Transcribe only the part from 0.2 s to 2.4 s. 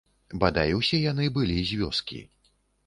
Бадай усе яны былі з вёскі.